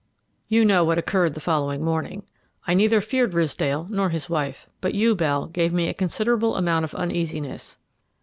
"You 0.47 0.65
know 0.65 0.83
what 0.83 0.97
occurred 0.97 1.35
the 1.35 1.39
following 1.39 1.83
morning. 1.83 2.23
I 2.65 2.73
neither 2.73 3.01
feared 3.01 3.35
Ridsdale 3.35 3.85
nor 3.91 4.09
his 4.09 4.31
wife, 4.31 4.67
but 4.81 4.95
you, 4.95 5.13
Bell, 5.13 5.45
gave 5.45 5.71
me 5.71 5.87
a 5.89 5.93
considerable 5.93 6.55
amount 6.55 6.85
of 6.85 6.95
uneasiness. 6.95 7.77